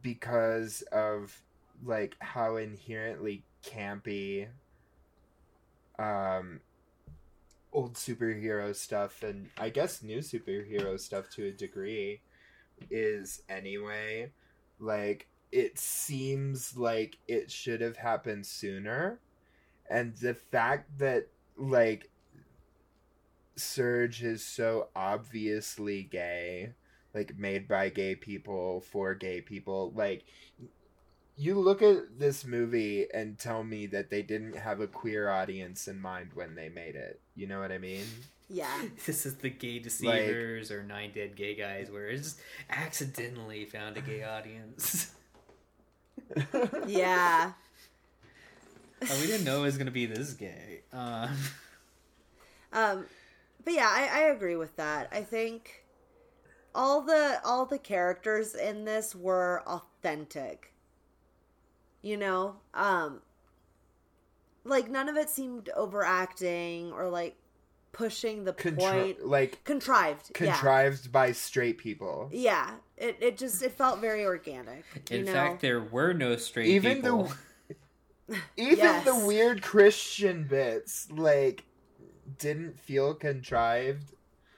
[0.02, 1.42] because of
[1.84, 4.48] like how inherently campy
[6.00, 6.60] um
[7.76, 12.22] old superhero stuff and I guess new superhero stuff to a degree
[12.90, 14.32] is anyway
[14.80, 19.20] like it seems like it should have happened sooner
[19.90, 22.10] and the fact that like
[23.58, 26.72] Surge is so obviously gay
[27.14, 30.24] like made by gay people for gay people like
[31.38, 35.88] you look at this movie and tell me that they didn't have a queer audience
[35.88, 38.06] in mind when they made it you know what i mean
[38.50, 43.66] yeah This is the gay deceivers or nine dead gay guys, where it's just accidentally
[43.66, 45.14] found a gay audience.
[46.86, 47.54] yeah
[49.10, 50.82] oh, we didn't know it was gonna be this gay.
[50.94, 51.30] Um,
[52.74, 53.06] Um,
[53.64, 55.10] but yeah, I, I agree with that.
[55.12, 55.86] I think
[56.76, 60.74] all the all the characters in this were authentic.
[62.06, 63.22] You know, um,
[64.64, 67.36] like none of it seemed overacting or like
[67.94, 69.26] pushing the Contri- point.
[69.26, 72.42] like Contrived, contrived by straight people Yeah,
[72.98, 73.08] yeah.
[73.08, 74.84] It it just it felt very organic.
[75.10, 77.32] You in know, fact, there were no straight Even people.
[78.30, 79.04] the- even Yes.
[79.06, 81.64] the weird christian bits like
[82.38, 84.14] didn't feel contrived.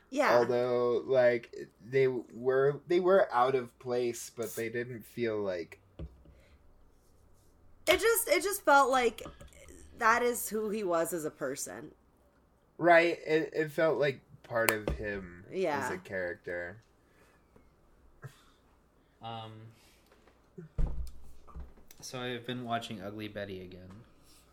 [0.10, 0.38] Yeah.
[0.38, 1.56] Although like
[1.86, 5.80] they were they were out of place, but they didn't feel like
[7.88, 9.24] it just it just felt like
[10.00, 11.92] that is who he was as a person.
[12.78, 13.18] right.
[13.26, 15.80] It it felt like part of him Yeah.
[15.86, 16.78] as a character.
[19.22, 19.52] Um,
[22.02, 23.90] so I've been watching Ugly Betty again.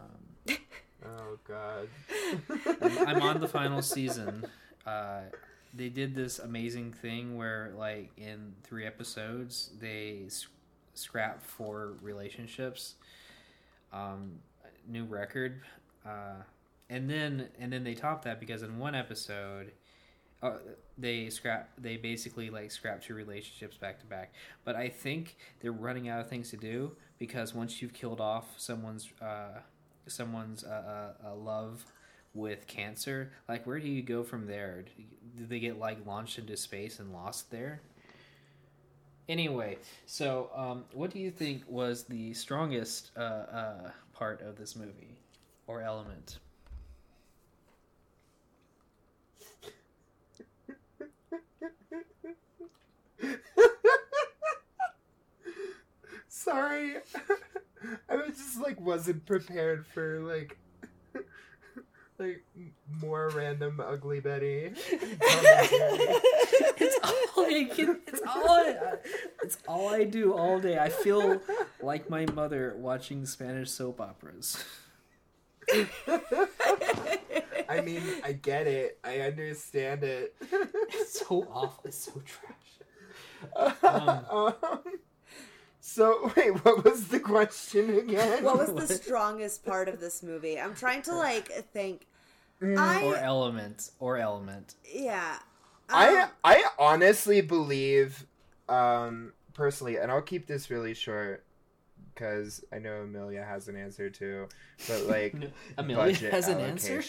[0.00, 0.56] Um,
[1.06, 1.88] Oh god.
[2.80, 4.46] I'm, I'm on the final season.
[4.86, 5.20] Uh,
[5.74, 10.46] they did this amazing thing where, like, in three episodes, they s-
[10.94, 12.94] scrap four relationships.
[13.94, 14.40] Um,
[14.86, 15.62] new record,
[16.04, 16.42] uh,
[16.90, 19.72] and then and then they top that because in one episode,
[20.42, 20.58] uh,
[20.98, 21.70] they scrap.
[21.78, 24.34] They basically like scrap two relationships back to back.
[24.64, 28.46] But I think they're running out of things to do because once you've killed off
[28.58, 29.60] someone's uh,
[30.06, 31.84] someone's uh, uh, love
[32.34, 34.84] with cancer, like where do you go from there?
[35.36, 37.80] Do they get like launched into space and lost there?
[39.28, 44.76] Anyway, so um, what do you think was the strongest uh, uh, part of this
[44.76, 45.16] movie
[45.66, 46.38] or element?
[56.28, 56.94] Sorry.
[58.08, 60.56] I was just like wasn't prepared for like
[62.18, 62.44] like
[63.00, 64.72] more random ugly Betty.
[66.76, 68.76] It's all I can, it's all I,
[69.42, 70.78] it's all I do all day.
[70.78, 71.40] I feel
[71.82, 74.64] like my mother watching Spanish soap operas.
[77.68, 78.98] I mean, I get it.
[79.02, 80.34] I understand it.
[80.90, 81.82] It's so awful.
[81.86, 82.52] It's so trash.
[83.82, 84.54] Um, Um,
[85.86, 88.42] so wait, what was the question again?
[88.42, 90.58] what was the strongest part of this movie?
[90.58, 92.06] I'm trying to like think.
[92.62, 93.90] Mm, I Or element.
[94.00, 94.76] Or element.
[94.90, 95.40] yeah.
[95.90, 98.26] I Um, I honestly believe,
[98.66, 101.44] um, personally, and I'll keep this really short
[102.14, 104.48] because I know Amelia has an answer too.
[104.88, 105.34] But like,
[105.76, 107.02] Amelia budget has an answer.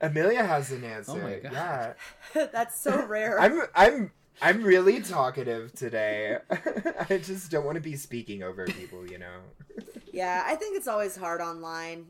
[0.00, 1.12] Amelia has an answer.
[1.12, 1.96] Oh my God.
[2.32, 3.40] Yeah, that's so rare.
[3.40, 6.38] I'm I'm I'm really talkative today.
[7.10, 9.40] I just don't want to be speaking over people, you know.
[10.12, 12.06] yeah, I think it's always hard online.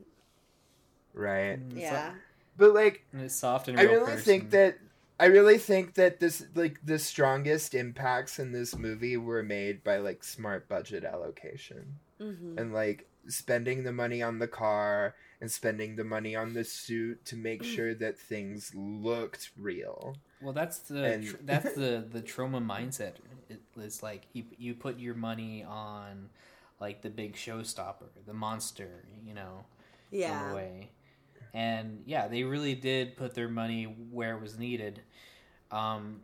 [1.14, 1.58] Right.
[1.58, 2.12] Mm, Yeah.
[2.56, 4.22] But like And it's soft and I real really person.
[4.24, 4.78] think that
[5.18, 9.98] I really think that this like the strongest impacts in this movie were made by
[9.98, 15.96] like smart budget allocation hmm and like spending the money on the car and spending
[15.96, 20.16] the money on the suit to make sure that things looked real.
[20.40, 23.14] Well, that's the And- tr- that's the the trauma mindset.
[23.48, 26.28] It, it's like you you put your money on
[26.80, 29.64] like the big showstopper, the monster, you know,
[30.12, 30.52] in Yeah.
[30.52, 30.90] a way.
[31.54, 35.00] And yeah, they really did put their money where it was needed.
[35.70, 36.20] Um,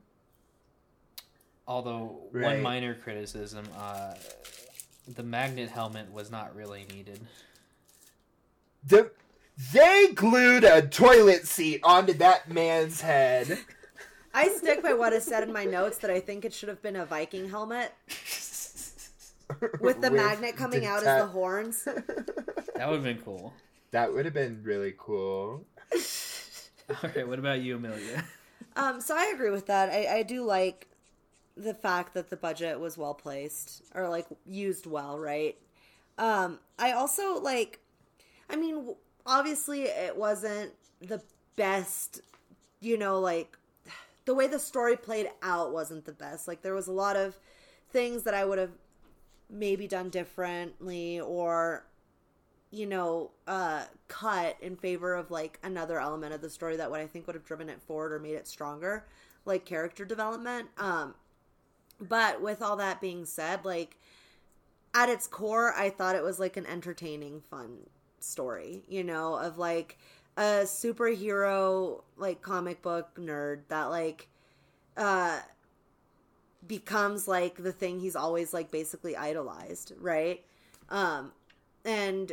[1.67, 4.15] although one minor criticism, uh,
[5.15, 7.21] the magnet helmet was not really needed.
[8.87, 9.11] The
[9.73, 13.59] they glued a toilet seat onto that man's head.
[14.35, 16.83] I stick by what I said in my notes that I think it should have
[16.83, 17.93] been a Viking helmet
[19.81, 21.85] with the magnet coming out as the horns.
[21.85, 23.53] That would have been cool.
[23.91, 25.67] That would have been really cool.
[25.93, 28.25] All right, what about you, Amelia?
[28.75, 29.91] Um, so I agree with that.
[29.91, 30.89] I, I do like
[31.57, 35.59] the fact that the budget was well placed or like used well, right?
[36.17, 37.81] Um, I also like,
[38.53, 41.23] I mean, obviously it wasn't the
[41.57, 42.21] best,
[42.81, 43.57] you know, like
[44.27, 46.47] the way the story played out wasn't the best.
[46.47, 47.39] Like there was a lot of
[47.91, 48.73] things that I would have
[49.51, 51.85] maybe done differently or
[52.73, 57.01] you know, uh, cut in favor of like another element of the story that would
[57.01, 59.05] I think would have driven it forward or made it stronger,
[59.45, 60.69] like character development.
[60.79, 61.15] Um,
[62.01, 63.99] but with all that being said, like
[64.95, 67.81] at its core, I thought it was like an entertaining, fun
[68.23, 69.99] story, you know, of like
[70.37, 74.29] a superhero, like comic book nerd that like,
[74.97, 75.41] uh,
[76.67, 80.45] becomes like the thing he's always like basically idolized, right?
[80.91, 81.33] Um,
[81.85, 82.33] and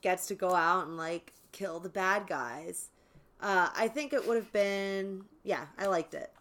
[0.00, 2.88] gets to go out and like kill the bad guys.
[3.40, 6.32] Uh, I think it would have been, yeah, I liked it,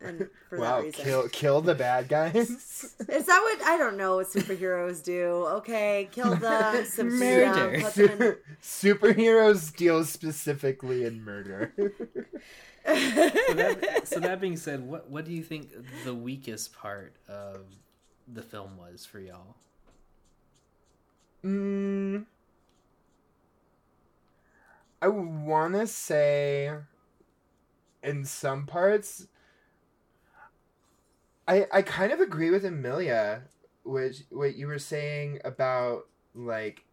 [0.00, 2.34] and for wow, that reason, kill kill the bad guys.
[2.50, 5.46] is that what I don't know what superheroes do?
[5.56, 7.70] Okay, kill them, subdue Murder.
[7.70, 8.36] them, put them in.
[8.62, 11.72] Superheroes deal specifically in murder.
[11.76, 15.70] so, that, so that being said, what what do you think
[16.04, 17.66] the weakest part of
[18.32, 19.56] the film was for y'all?
[21.44, 22.24] mm,
[25.00, 26.72] I want to say,
[28.02, 29.26] in some parts,
[31.48, 33.42] I I kind of agree with Amelia,
[33.82, 36.84] which what you were saying about like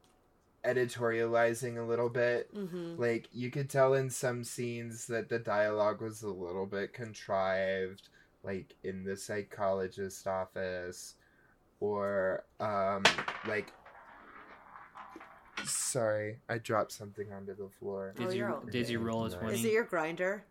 [0.63, 2.55] editorializing a little bit.
[2.55, 2.99] Mm-hmm.
[2.99, 8.07] Like you could tell in some scenes that the dialogue was a little bit contrived,
[8.43, 11.15] like in the psychologist office,
[11.79, 13.03] or um
[13.47, 13.71] like.
[15.63, 18.13] Sorry, I dropped something onto the floor.
[18.19, 19.37] Oh, Did you're you did you roll a Nice.
[19.39, 19.59] twenty?
[19.59, 20.45] Is it your grinder?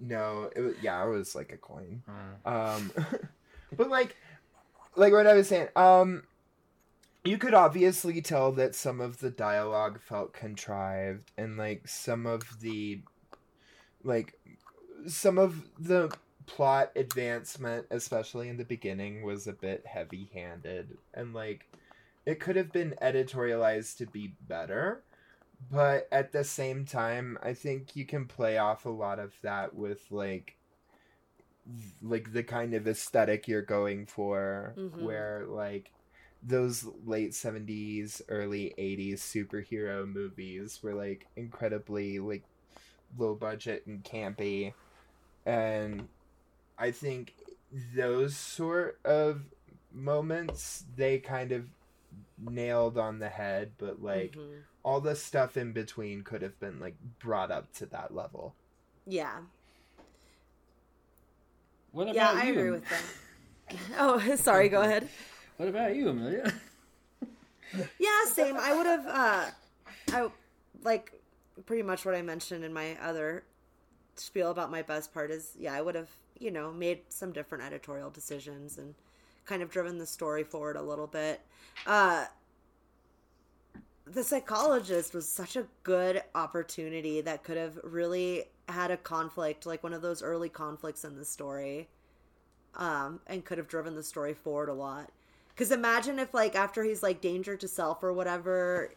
[0.00, 2.02] No, it was, yeah, it was like a coin.
[2.44, 2.52] Oh.
[2.52, 2.92] Um,
[3.76, 4.16] but like,
[4.96, 6.24] like what I was saying, um,
[7.24, 12.60] you could obviously tell that some of the dialogue felt contrived, and like some of
[12.60, 13.00] the,
[14.02, 14.38] like,
[15.06, 16.14] some of the
[16.46, 21.66] plot advancement, especially in the beginning, was a bit heavy-handed, and like,
[22.26, 25.02] it could have been editorialized to be better.
[25.70, 29.74] But at the same time, I think you can play off a lot of that
[29.74, 30.56] with like
[32.02, 35.04] like the kind of aesthetic you're going for Mhm.
[35.04, 35.90] where like
[36.42, 42.44] those late 70s early 80s superhero movies were like incredibly like
[43.16, 44.74] low budget and campy
[45.46, 46.06] and
[46.78, 47.34] i think
[47.96, 49.42] those sort of
[49.92, 51.64] moments they kind of
[52.38, 54.62] nailed on the head but like Mhm.
[54.84, 58.56] All the stuff in between could have been like brought up to that level
[59.06, 59.40] yeah,
[61.92, 62.52] What about yeah, I you?
[62.52, 63.04] agree with that.
[63.98, 64.68] Oh, sorry.
[64.68, 65.08] Go ahead.
[65.56, 66.52] What about you, Amelia?
[67.98, 68.56] Yeah, same.
[68.58, 69.50] I would have, uh,
[70.12, 70.28] I
[70.82, 71.12] like
[71.66, 73.44] pretty much what I mentioned in my other
[74.16, 77.64] spiel about my best part is, yeah, I would have, you know, made some different
[77.64, 78.94] editorial decisions and
[79.46, 81.40] kind of driven the story forward a little bit.
[81.86, 82.26] Uh,
[84.06, 89.82] the psychologist was such a good opportunity that could have really had a conflict, like
[89.82, 91.88] one of those early conflicts in the story,
[92.74, 95.10] um, and could have driven the story forward a lot.
[95.48, 98.90] Because imagine if, like, after he's like danger to self or whatever,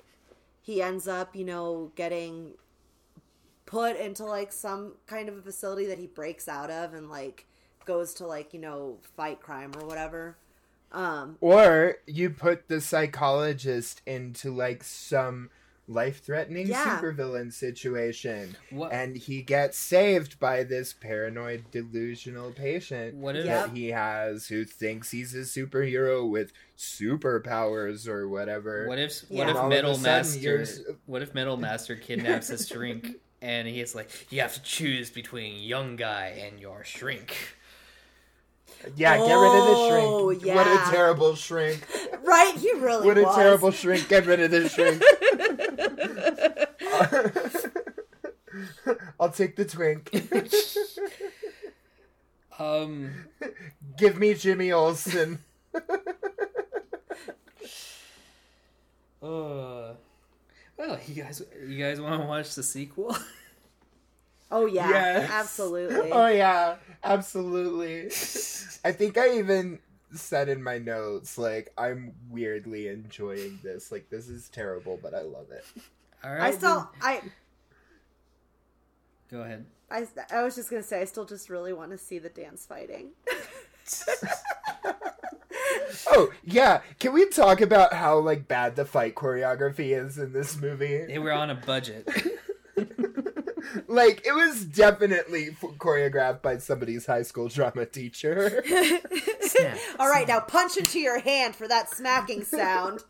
[0.61, 2.53] he ends up, you know, getting
[3.67, 7.45] put into like some kind of a facility that he breaks out of and like
[7.85, 10.35] goes to like you know fight crime or whatever.
[10.91, 15.49] Um, Or you put the psychologist into like some
[15.89, 16.99] life threatening Yeah.
[17.01, 18.91] supervillain situation What?
[18.91, 23.45] and he gets saved by this paranoid delusional patient What if?
[23.45, 23.67] Yep.
[23.67, 28.87] that he has who thinks he's a superhero with superpowers or whatever.
[28.87, 29.23] What if?
[29.29, 29.37] Yeah.
[29.39, 30.39] What if all Metal Master?
[30.39, 30.65] you're
[31.05, 35.61] What if Metal Master kidnaps a shrink and he's like, "You have to choose between
[35.61, 37.35] young guy and your shrink."
[38.95, 40.55] Yeah, get rid of the Oh, shrink.
[40.55, 41.85] What a terrible shrink.
[42.23, 42.55] right?
[42.55, 44.07] He really What a terrible shrink.
[44.07, 45.01] Get rid of the shrink.
[49.19, 50.09] I'll take the twink.
[52.59, 53.11] Um.
[53.99, 55.37] Give me Jimmy Olsen.
[59.21, 59.93] Uh.
[60.75, 63.15] Well, you guys, you guys want to watch the sequel?
[64.49, 65.29] Oh yeah, Yes.
[65.31, 66.11] absolutely.
[66.11, 68.05] Oh yeah, absolutely.
[68.85, 69.79] I think I even
[70.13, 73.91] said in my notes like I'm weirdly enjoying this.
[73.91, 75.65] Like this is terrible, but I love it.
[76.23, 76.43] All right.
[76.43, 77.21] I still, I.
[79.29, 79.65] Go ahead.
[79.91, 82.65] I, I was just gonna say, I still just really want to see the dance
[82.65, 83.11] fighting.
[86.09, 90.59] Oh yeah, can we talk about how like bad the fight choreography is in this
[90.59, 91.05] movie?
[91.05, 92.07] They were on a budget.
[93.87, 98.63] like it was definitely choreographed by somebody's high school drama teacher.
[99.41, 99.77] Snap.
[99.99, 103.03] All right, now punch into your hand for that smacking sound.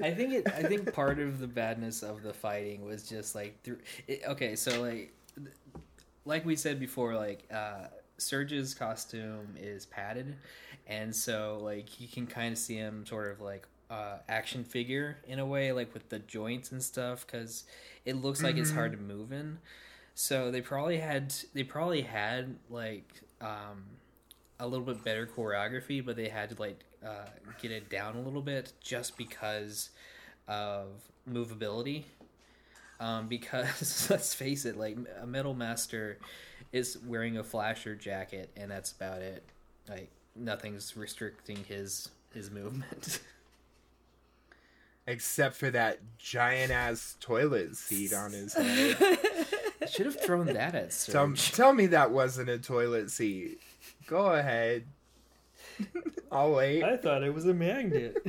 [0.00, 0.46] I think it.
[0.48, 3.78] I think part of the badness of the fighting was just like through.
[4.06, 5.12] It, okay, so like,
[6.24, 7.86] like we said before, like uh,
[8.18, 10.36] Surge's costume is padded,
[10.86, 15.18] and so like you can kind of see him sort of like uh, action figure
[15.26, 17.64] in a way, like with the joints and stuff, because
[18.04, 19.58] it looks like it's hard to move in.
[20.14, 23.84] So they probably had they probably had like um,
[24.58, 27.26] a little bit better choreography, but they had to like uh,
[27.60, 29.90] get it down a little bit just because
[30.48, 30.88] of
[31.30, 32.04] movability.
[32.98, 36.18] Um, because let's face it, like a Metal Master
[36.72, 39.44] is wearing a flasher jacket, and that's about it.
[39.88, 43.20] Like nothing's restricting his his movement.
[45.06, 48.96] Except for that giant ass toilet seat on his head.
[49.80, 53.60] I should have thrown that at tell, tell me that wasn't a toilet seat.
[54.08, 54.84] Go ahead.
[56.32, 56.82] I'll wait.
[56.82, 58.16] I thought it was a magnet.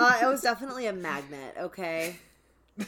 [0.00, 1.56] Uh, it was definitely a magnet.
[1.58, 2.14] Okay.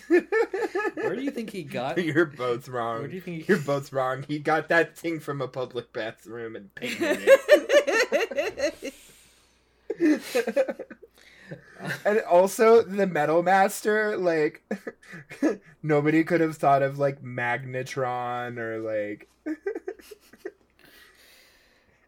[0.07, 1.99] Where do you think he got?
[1.99, 3.01] You're both wrong.
[3.01, 4.25] Where do you think he- You're both wrong.
[4.29, 7.19] He got that thing from a public bathroom and painted
[9.99, 10.95] it.
[12.05, 14.63] And also the Metal Master, like
[15.83, 19.29] nobody could have thought of like Magnetron or like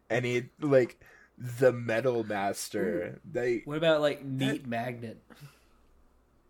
[0.09, 0.99] any like
[1.37, 3.19] the Metal Master.
[3.29, 5.21] They What about like neat magnet?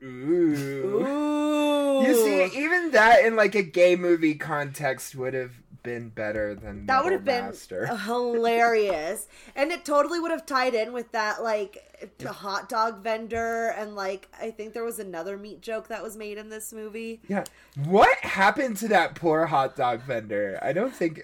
[0.04, 1.06] ooh.
[1.06, 2.04] Ooh.
[2.04, 5.54] You see, even that in like a gay movie context would have
[5.84, 7.86] been better than that would Metal have been Master.
[8.06, 13.74] hilarious, and it totally would have tied in with that like the hot dog vendor,
[13.78, 17.22] and like I think there was another meat joke that was made in this movie.
[17.28, 17.44] Yeah.
[17.86, 20.58] What happened to that poor hot dog vendor?
[20.62, 21.22] I don't think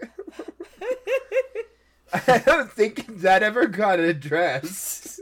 [2.28, 5.22] I don't think that ever got addressed.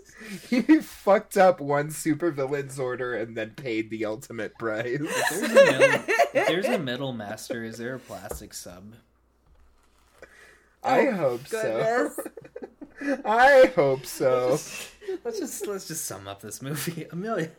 [0.50, 5.00] He fucked up one supervillain's order and then paid the ultimate price.
[5.00, 8.96] If there's, a metal, if there's a metal master, is there a plastic sub?
[10.92, 12.12] I hope so.
[13.26, 14.60] I hope so.
[15.24, 17.06] Let's just let's just sum up this movie.
[17.12, 17.52] Amelia,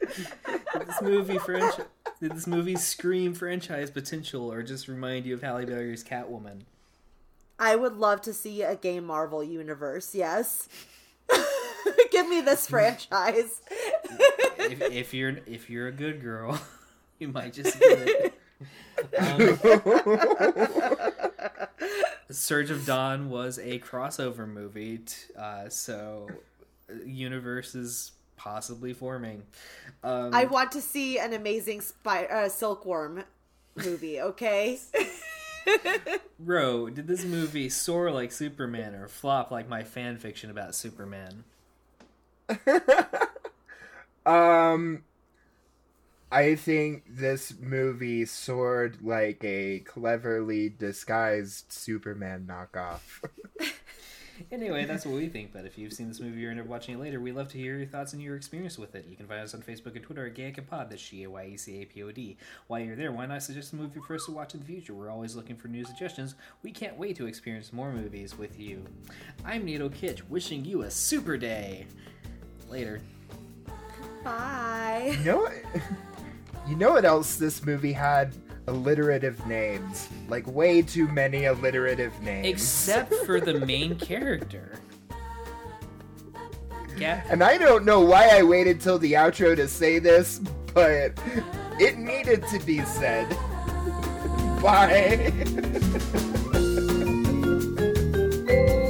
[0.00, 1.86] did this movie franchise
[2.20, 6.62] did this movie scream franchise potential, or just remind you of Halle Berry's Catwoman?
[7.58, 10.14] I would love to see a gay Marvel universe.
[10.14, 10.68] Yes.
[12.10, 13.60] Give me this franchise.
[14.58, 16.60] If, if you're if you're a good girl,
[17.18, 18.34] you might just get it.
[19.18, 19.58] Um,
[22.30, 26.28] Surge of Dawn was a crossover movie, t- uh, so
[26.90, 29.42] uh, universe is possibly forming.
[30.02, 33.24] Um, I want to see an amazing spy- uh, silkworm
[33.76, 34.20] movie.
[34.20, 34.78] Okay.
[36.38, 41.44] Row, did this movie soar like Superman or flop like my fan fiction about Superman?
[44.26, 45.02] um
[46.34, 53.22] I think this movie soared like a cleverly disguised Superman knockoff.
[54.50, 55.52] Anyway, that's what we think.
[55.52, 57.58] But if you've seen this movie or end up watching it later, we'd love to
[57.58, 59.06] hear your thoughts and your experience with it.
[59.08, 60.90] You can find us on Facebook and Twitter at GAYECAPod.
[60.90, 62.36] That's G A Y E C A P O D.
[62.66, 64.92] While you're there, why not suggest a movie for us to watch in the future?
[64.92, 66.34] We're always looking for new suggestions.
[66.64, 68.84] We can't wait to experience more movies with you.
[69.44, 71.86] I'm Nato Kitch, wishing you a super day.
[72.68, 73.00] Later.
[74.24, 75.16] Bye.
[75.18, 75.52] You know what?
[76.66, 78.34] You know what else this movie had?
[78.66, 80.08] Alliterative names.
[80.28, 82.46] Like, way too many alliterative names.
[82.46, 84.78] Except for the main character.
[86.96, 87.22] Yeah.
[87.28, 90.38] And I don't know why I waited till the outro to say this,
[90.72, 91.12] but
[91.78, 93.28] it needed to be said.
[94.62, 95.32] Bye.